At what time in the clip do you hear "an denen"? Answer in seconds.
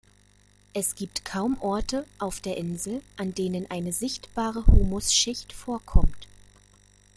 3.17-3.69